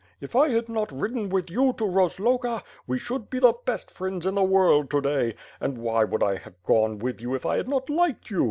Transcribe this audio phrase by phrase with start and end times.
[0.19, 3.91] If I had not ridden with you to Roz loga, we should be the best
[3.91, 5.35] friends in the world to day.
[5.59, 8.39] And why would I have gone with you if I had not liked you?